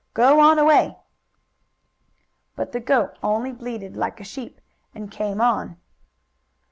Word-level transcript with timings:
Go 0.15 0.39
on 0.39 0.57
away!" 0.57 0.97
But 2.55 2.71
the 2.71 2.79
goat 2.79 3.19
only 3.21 3.51
bleated, 3.51 3.95
like 3.95 4.19
a 4.19 4.23
sheep, 4.23 4.59
and 4.95 5.11
came 5.11 5.39
on. 5.39 5.77